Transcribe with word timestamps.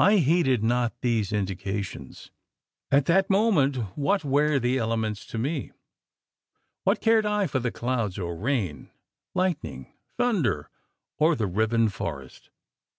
I 0.00 0.16
heeded 0.16 0.62
not 0.62 0.98
these 1.02 1.30
indications. 1.30 2.30
At 2.90 3.04
that 3.04 3.28
moment, 3.28 3.76
what 3.98 4.24
where 4.24 4.58
the 4.58 4.78
elements 4.78 5.26
to 5.26 5.36
me? 5.36 5.72
What 6.84 7.02
cared 7.02 7.26
I 7.26 7.46
for 7.46 7.58
the 7.58 7.70
clouds 7.70 8.18
or 8.18 8.34
rain 8.34 8.88
lightning, 9.34 9.92
thunder, 10.16 10.70
or 11.18 11.36
the 11.36 11.46
riven 11.48 11.90
forest? 11.90 12.48